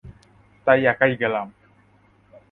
তাই 0.67 0.79
একাই 0.85 1.13
গেলাম! 1.21 1.47